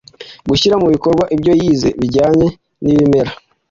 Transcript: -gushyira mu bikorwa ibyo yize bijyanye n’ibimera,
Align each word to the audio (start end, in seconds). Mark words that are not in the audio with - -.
-gushyira 0.43 0.75
mu 0.81 0.87
bikorwa 0.93 1.23
ibyo 1.35 1.51
yize 1.61 1.89
bijyanye 2.01 2.47
n’ibimera, 2.83 3.31